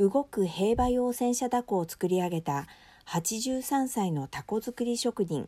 [0.00, 2.66] 動く兵馬用戦車凧を作り上げた
[3.06, 5.46] 83歳のタコ作り職人。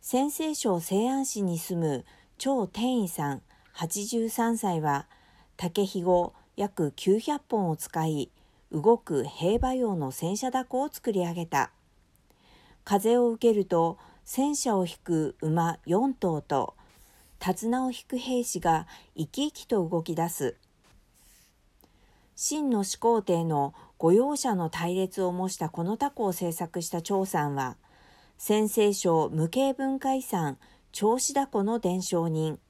[0.00, 2.04] 陝西省西安市に住む
[2.38, 3.42] 張天意さん。
[3.76, 5.06] 83歳は
[5.58, 8.30] 竹ひご約900本を使い
[8.72, 11.70] 動く兵馬用の戦車凧を作り上げた。
[12.82, 16.72] 風を受けると戦車を引く馬4頭と
[17.38, 20.56] 手綱を引く兵士が生き生きと動き出す。
[22.40, 27.76] 秦の始皇帝の御用者の隊列を模したこの凧を制作した張さんは
[28.38, 30.56] 陝西省無形文化遺産
[30.92, 32.60] 銚子凧の伝承人。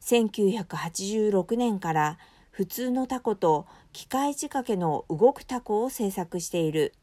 [0.00, 2.18] 1986年から
[2.50, 6.94] 普通のタコと機械仕掛けの動くタコを製作している。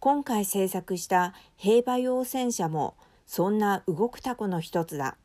[0.00, 5.18] 今回製作した兵馬用戦車もそんな動くタコの一つだ。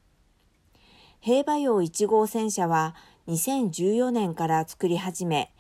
[1.22, 2.95] 兵馬用1号戦車は
[3.27, 5.52] 2014年から作り始め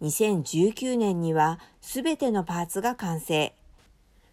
[0.00, 3.54] 2019年にはすべてのパーツが完成。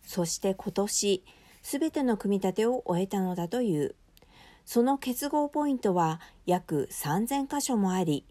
[0.05, 1.23] そして今年
[1.61, 3.95] すべての組み立てを終えたのだという。
[4.65, 8.25] その結合ポイントは約3000箇所もあり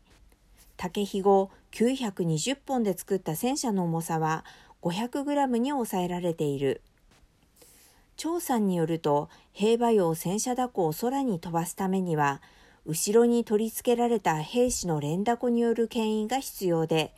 [0.76, 4.44] 竹ひご920本で作った戦車の重さは
[4.82, 6.82] 500g に抑えられている。
[8.16, 12.40] 張さんによると兵馬俑戦車凧を空に飛ばすためには
[12.86, 17.12] 後ろに取り付けられた兵士の連凧による牽引が必要で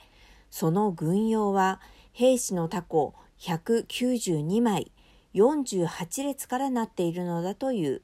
[0.51, 1.81] その軍用は
[2.13, 4.91] 兵士のタコ192枚
[5.35, 8.03] 48列からなっているのだという。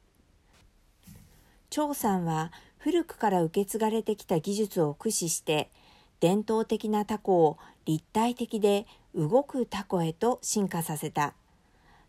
[1.71, 5.71] 張さんは古くから受け継がれてきた技術を駆使して
[6.21, 11.35] 伝統的なタコを立体的で動くタコへと進化させた。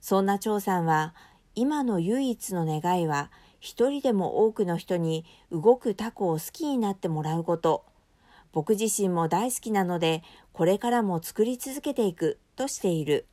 [0.02, 1.16] そんな張さんは
[1.56, 7.86] 今の唯一の願いは一人でも多くの人に動くタコを好きになってもらうこと。
[8.52, 10.22] 僕自身も大好きなので
[10.54, 13.26] これからも作り続けていくとしている。